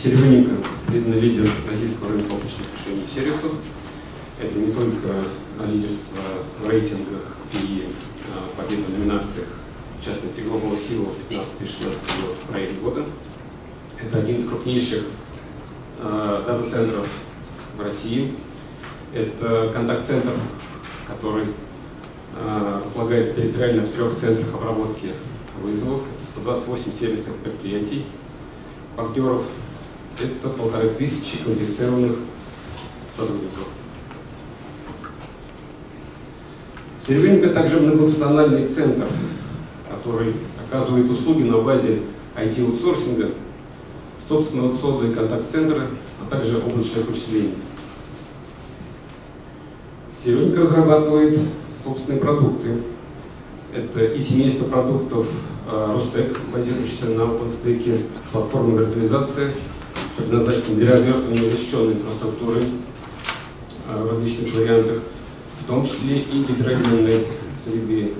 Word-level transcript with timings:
Серебряника 0.00 0.52
признан 0.86 1.18
лидер 1.18 1.50
российского 1.68 2.10
рынка 2.10 2.30
облачных 2.30 2.68
решений 2.72 3.02
и 3.02 3.12
сервисов. 3.12 3.50
Это 4.40 4.56
не 4.56 4.72
только 4.72 5.08
лидерство 5.66 6.18
в 6.60 6.70
рейтингах 6.70 7.36
и 7.52 7.88
а, 8.32 8.48
победа 8.56 8.82
в 8.82 8.90
номинациях, 8.96 9.48
в 10.00 10.04
частности, 10.04 10.42
Global 10.42 10.78
SEO 10.78 11.08
15-16 11.28 11.88
год, 12.22 12.36
проект 12.48 12.80
года. 12.80 13.06
Это 14.00 14.18
один 14.20 14.36
из 14.36 14.48
крупнейших 14.48 15.02
э, 15.98 16.44
дата-центров 16.46 17.08
в 17.76 17.82
России. 17.82 18.36
Это 19.12 19.72
контакт-центр, 19.74 20.30
который 21.08 21.46
э, 22.36 22.80
располагается 22.84 23.34
территориально 23.34 23.82
в 23.82 23.88
трех 23.88 24.16
центрах 24.16 24.54
обработки 24.54 25.08
вызовов. 25.60 26.02
Это 26.16 26.24
128 26.24 26.92
сервисных 26.96 27.34
предприятий, 27.38 28.04
партнеров. 28.94 29.42
Это 30.20 30.48
полторы 30.48 30.90
тысячи 30.90 31.38
квалифицированных 31.44 32.16
сотрудников. 33.16 33.68
Серебрянка 37.06 37.50
также 37.50 37.78
многофункциональный 37.78 38.66
центр, 38.66 39.06
который 39.88 40.34
оказывает 40.60 41.08
услуги 41.08 41.44
на 41.44 41.58
базе 41.58 42.00
IT-аутсорсинга, 42.36 43.30
собственного 44.28 44.76
ЦОДа 44.76 45.06
и 45.06 45.14
контакт-центра, 45.14 45.86
а 46.20 46.28
также 46.28 46.58
облачных 46.58 47.06
вычислений. 47.06 47.54
Серебрянка 50.20 50.62
разрабатывает 50.62 51.38
собственные 51.84 52.20
продукты. 52.20 52.82
Это 53.72 54.04
и 54.04 54.20
семейство 54.20 54.64
продуктов 54.64 55.28
э, 55.70 55.92
Ростек, 55.94 56.36
базирующийся 56.52 57.06
на 57.10 57.22
OpenStack, 57.22 58.04
платформа 58.32 58.80
виртуализации, 58.80 59.52
предназначенная 60.18 60.76
для 60.76 60.92
развертывания 60.92 61.50
защищенной 61.50 61.94
инфраструктуры 61.94 62.56
э, 63.88 64.02
в 64.02 64.10
различных 64.12 64.54
вариантах, 64.54 65.02
в 65.60 65.66
том 65.66 65.86
числе 65.86 66.18
и 66.20 66.44
гидрогенной 66.44 67.26
среды. 67.62 68.14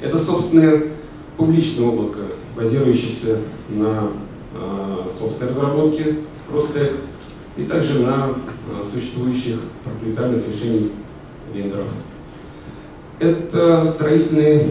Это 0.00 0.18
собственное 0.18 0.88
публичное 1.36 1.86
облако, 1.86 2.20
базирующееся 2.56 3.38
на 3.68 4.10
э, 4.54 5.08
собственной 5.18 5.50
разработке 5.50 6.16
Ростек 6.52 6.92
и 7.56 7.64
также 7.64 8.00
на 8.00 8.34
существующих 8.92 9.56
проприетарных 9.84 10.46
решениях 10.46 10.90
вендоров. 11.52 11.88
Это 13.18 13.84
строительные 13.84 14.70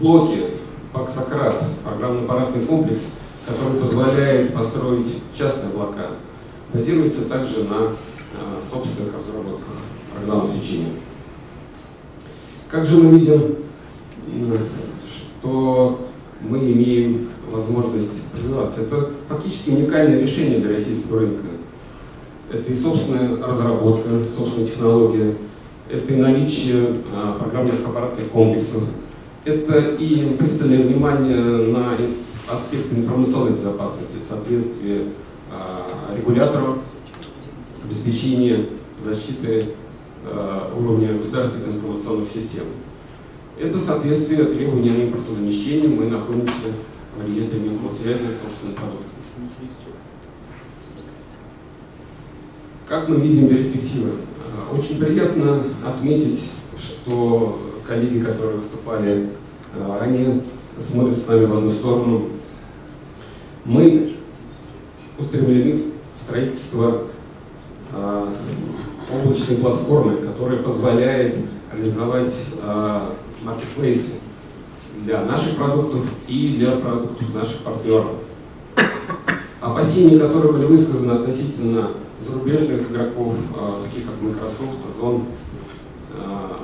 блоки 0.00 0.44
Паксократ, 0.92 1.62
программно-аппаратный 1.84 2.64
комплекс, 2.64 3.12
который 3.48 3.80
позволяет 3.80 4.52
построить 4.52 5.22
частные 5.36 5.70
облака. 5.70 6.08
Базируется 6.72 7.24
также 7.24 7.64
на 7.64 7.92
э, 7.92 8.62
собственных 8.70 9.14
разработках 9.16 9.74
программного 10.14 10.52
свечения. 10.52 10.92
Как 12.70 12.86
же 12.86 12.98
мы 12.98 13.18
видим, 13.18 13.56
что 15.06 16.08
мы 16.42 16.58
имеем 16.58 17.28
возможность 17.50 18.24
развиваться? 18.34 18.82
Это 18.82 19.10
фактически 19.28 19.70
уникальное 19.70 20.20
решение 20.20 20.58
для 20.58 20.74
российского 20.74 21.20
рынка. 21.20 21.46
Это 22.52 22.70
и 22.70 22.74
собственная 22.74 23.42
разработка, 23.42 24.10
собственная 24.36 24.66
технология, 24.66 25.34
это 25.90 26.12
и 26.12 26.16
наличие 26.16 26.94
а, 27.14 27.38
программных 27.38 27.80
аппаратных 27.86 28.28
комплексов, 28.28 28.84
это 29.44 29.78
и 29.98 30.34
пристальное 30.38 30.82
внимание 30.82 31.36
на 31.72 31.94
аспекты 32.50 32.96
информационной 32.96 33.52
безопасности, 33.52 34.16
соответствие 34.26 35.04
а, 35.50 36.14
регуляторов, 36.16 36.78
обеспечение 37.84 38.70
защиты 39.02 39.64
а, 40.24 40.72
уровня 40.76 41.14
государственных 41.14 41.68
информационных 41.68 42.28
систем. 42.28 42.64
Это 43.58 43.78
соответствие 43.78 44.44
требованиям 44.44 45.08
импортозамещения. 45.08 45.88
Мы 45.88 46.06
находимся 46.06 46.68
в 47.16 47.26
реестре 47.26 47.60
Минпромсвязи 47.60 48.18
собственных 48.18 48.76
продуктов. 48.76 49.06
Как 52.88 53.08
мы 53.08 53.16
видим 53.16 53.48
перспективы? 53.48 54.12
Очень 54.72 54.98
приятно 54.98 55.64
отметить, 55.84 56.52
что 56.78 57.60
коллеги, 57.86 58.20
которые 58.20 58.58
выступали 58.58 59.30
ранее, 59.76 60.42
смотрят 60.78 61.18
с 61.18 61.26
нами 61.26 61.44
в 61.46 61.56
одну 61.56 61.70
сторону. 61.70 62.28
Мы 63.68 64.14
устремлены 65.18 65.82
в 66.14 66.18
строительство 66.18 67.02
э, 67.92 68.26
облачной 69.12 69.58
платформы, 69.58 70.16
которая 70.26 70.62
позволяет 70.62 71.36
реализовать 71.70 72.34
э, 72.62 73.00
маркетплейсы 73.42 74.14
для 75.04 75.22
наших 75.22 75.58
продуктов 75.58 76.00
и 76.26 76.54
для 76.56 76.76
продуктов 76.76 77.34
наших 77.34 77.58
партнеров. 77.58 78.06
Опасения, 79.60 80.18
которые 80.18 80.52
были 80.54 80.64
высказаны 80.64 81.12
относительно 81.12 81.90
зарубежных 82.26 82.90
игроков, 82.90 83.34
а, 83.54 83.84
таких 83.84 84.06
как 84.06 84.22
Microsoft, 84.22 84.78
Озон, 84.88 85.24
а, 86.14 86.58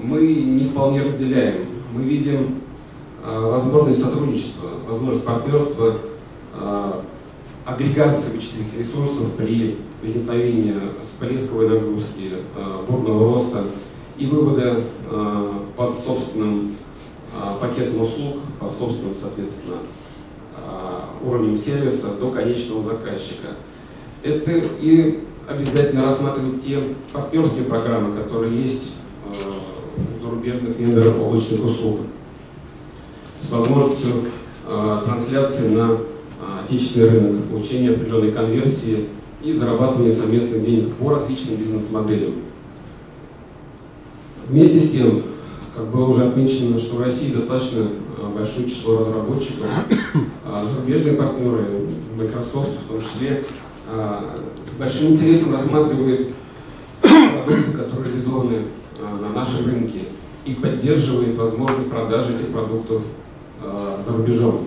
мы 0.00 0.20
не 0.20 0.66
вполне 0.66 1.02
разделяем. 1.02 1.66
Мы 1.92 2.04
видим 2.04 2.60
а, 3.24 3.50
возможность 3.50 4.02
сотрудничества, 4.02 4.68
возможность 4.88 5.24
партнерства, 5.24 5.94
агрегации 7.64 8.32
вычислительных 8.32 8.78
ресурсов 8.78 9.32
при 9.36 9.78
возникновении 10.02 10.74
всплесковой 11.00 11.68
нагрузки, 11.68 12.32
бурного 12.88 13.34
роста 13.34 13.64
и 14.18 14.26
вывода 14.26 14.80
под 15.76 15.94
собственным 15.94 16.76
пакетом 17.60 18.00
услуг, 18.00 18.38
по 18.58 18.68
собственным, 18.68 19.14
соответственно, 19.14 19.76
уровнем 21.24 21.56
сервиса 21.56 22.08
до 22.18 22.30
конечного 22.30 22.84
заказчика. 22.84 23.48
Это 24.22 24.50
и 24.80 25.24
обязательно 25.48 26.04
рассматривать 26.04 26.64
те 26.64 26.80
партнерские 27.12 27.64
программы, 27.64 28.14
которые 28.16 28.62
есть 28.62 28.94
э, 29.26 29.32
у 30.16 30.22
зарубежных 30.22 30.78
вендоров 30.78 31.18
облачных 31.20 31.64
услуг, 31.64 32.00
с 33.40 33.50
возможностью 33.50 34.26
э, 34.66 35.02
трансляции 35.04 35.68
на 35.68 35.98
э, 36.72 36.76
отечественный 36.76 37.08
рынок, 37.08 37.44
получения 37.44 37.90
определенной 37.90 38.32
конверсии 38.32 39.08
и 39.42 39.52
зарабатывания 39.52 40.12
совместных 40.12 40.64
денег 40.64 40.94
по 40.94 41.10
различным 41.10 41.56
бизнес-моделям. 41.56 42.34
Вместе 44.48 44.80
с 44.80 44.90
тем, 44.90 45.22
как 45.76 45.86
было 45.90 46.06
уже 46.06 46.24
отмечено, 46.24 46.78
что 46.78 46.96
в 46.96 47.02
России 47.02 47.32
достаточно 47.32 47.86
большое 48.36 48.68
число 48.68 48.98
разработчиков, 48.98 49.66
а 50.44 50.64
зарубежные 50.66 51.14
партнеры, 51.14 51.66
Microsoft 52.16 52.70
в 52.84 52.92
том 52.92 53.00
числе, 53.00 53.44
а, 53.88 54.38
с 54.70 54.78
большим 54.78 55.12
интересом 55.12 55.54
рассматривает 55.54 56.28
продукты, 57.00 57.72
которые 57.72 58.12
реализованы 58.12 58.58
а, 59.00 59.20
на 59.20 59.28
нашем 59.30 59.66
рынке 59.66 60.08
и 60.44 60.54
поддерживает 60.54 61.36
возможность 61.36 61.88
продажи 61.88 62.34
этих 62.34 62.48
продуктов 62.48 63.02
за 64.04 64.12
рубежом. 64.12 64.66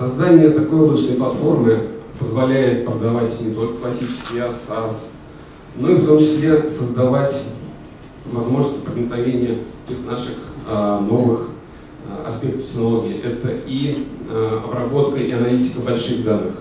Создание 0.00 0.48
такой 0.48 0.80
облачной 0.80 1.16
платформы 1.16 1.78
позволяет 2.18 2.86
продавать 2.86 3.38
не 3.42 3.52
только 3.52 3.82
классический 3.82 4.38
SaaS, 4.38 5.08
но 5.76 5.90
и 5.90 5.96
в 5.96 6.06
том 6.06 6.18
числе 6.18 6.70
создавать 6.70 7.42
возможность 8.32 8.82
проникновения 8.82 9.58
тех 9.86 9.98
наших 10.06 10.36
новых 11.02 11.50
аспектов 12.26 12.64
технологии. 12.64 13.20
Это 13.22 13.50
и 13.66 14.06
обработка 14.64 15.20
и 15.20 15.32
аналитика 15.32 15.80
больших 15.80 16.24
данных, 16.24 16.54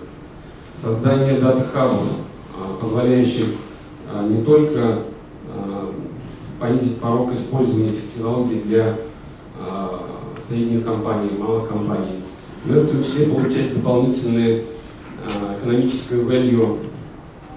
создание 0.76 1.40
дата-хабов, 1.40 2.08
а, 2.58 2.78
позволяющих 2.82 3.46
а, 4.14 4.28
не 4.28 4.44
только 4.44 5.00
а, 5.48 5.94
понизить 6.60 7.00
порог 7.00 7.34
использования 7.34 7.92
этих 7.92 8.14
технологий 8.14 8.62
для 8.66 8.98
средних 10.46 10.84
компаний, 10.84 11.30
малых 11.38 11.70
компаний, 11.70 12.20
и 12.66 12.70
в 12.70 12.90
том 12.90 13.04
числе 13.04 13.26
получать 13.28 13.74
дополнительные 13.74 14.66
экономическое 15.60 16.22
value 16.22 16.80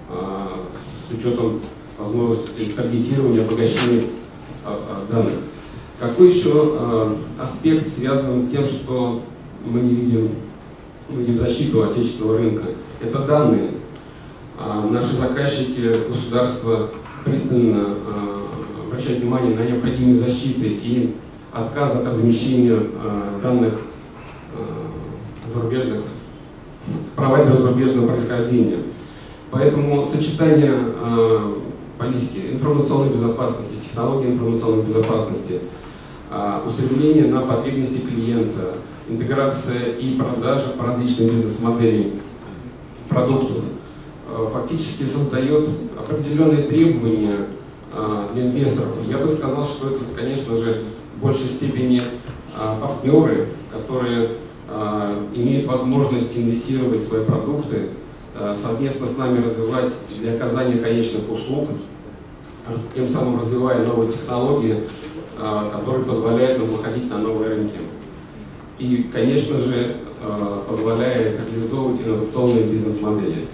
с 0.09 1.13
учетом 1.13 1.61
возможности 1.97 2.71
таргетирования, 2.75 3.45
обогащения 3.45 4.03
данных. 5.11 5.33
Какой 5.99 6.29
еще 6.29 7.15
аспект 7.39 7.87
связан 7.87 8.41
с 8.41 8.49
тем, 8.49 8.65
что 8.65 9.21
мы 9.65 9.81
не 9.81 9.93
видим, 9.95 10.29
видим 11.09 11.37
защиту 11.37 11.83
отечественного 11.83 12.37
рынка? 12.37 12.65
это 13.03 13.19
данные. 13.19 13.69
А 14.57 14.87
наши 14.89 15.15
заказчики, 15.15 15.93
государство 16.07 16.89
пристально 17.25 17.95
обращают 18.85 19.21
внимание 19.21 19.55
на 19.57 19.63
необходимость 19.63 20.21
защиты 20.21 20.67
и 20.67 21.15
отказ 21.51 21.95
от 21.95 22.07
размещения 22.07 22.79
данных 23.41 23.73
зарубежных 25.53 26.01
провайдеров 27.15 27.61
зарубежного 27.61 28.07
происхождения. 28.07 28.79
Поэтому 29.51 30.05
сочетание 30.05 30.73
э, 30.75 31.55
политики 31.97 32.51
информационной 32.51 33.13
безопасности, 33.13 33.75
технологии 33.83 34.31
информационной 34.31 34.83
безопасности, 34.83 35.61
э, 36.31 36.59
устремление 36.65 37.27
на 37.27 37.41
потребности 37.41 37.99
клиента, 37.99 38.75
интеграция 39.07 39.91
и 39.99 40.15
продажа 40.15 40.69
по 40.77 40.87
различным 40.87 41.29
бизнес-моделям 41.29 42.11
продуктов 43.09 43.63
э, 44.29 44.47
фактически 44.51 45.03
создает 45.03 45.69
определенные 45.97 46.63
требования 46.63 47.45
э, 47.93 48.27
для 48.33 48.47
инвесторов. 48.47 48.95
Я 49.07 49.19
бы 49.19 49.27
сказал, 49.29 49.65
что 49.65 49.89
это, 49.89 50.03
конечно 50.15 50.57
же, 50.57 50.83
в 51.17 51.21
большей 51.21 51.45
степени 51.45 52.01
партнеры, 52.81 53.47
которые 53.71 54.29
имеют 55.35 55.67
возможность 55.67 56.37
инвестировать 56.37 57.01
в 57.01 57.07
свои 57.07 57.23
продукты, 57.23 57.89
совместно 58.55 59.05
с 59.05 59.17
нами 59.17 59.43
развивать 59.43 59.93
для 60.19 60.33
оказания 60.33 60.77
конечных 60.77 61.29
услуг, 61.31 61.69
тем 62.95 63.09
самым 63.09 63.41
развивая 63.41 63.85
новые 63.85 64.11
технологии, 64.11 64.83
которые 65.37 66.05
позволяют 66.05 66.59
нам 66.59 66.67
выходить 66.69 67.09
на 67.09 67.17
новые 67.17 67.49
рынки. 67.55 67.77
И, 68.79 69.09
конечно 69.13 69.57
же, 69.57 69.91
позволяет 70.67 71.39
реализовывать 71.45 72.01
инновационные 72.01 72.63
бизнес-модели. 72.63 73.47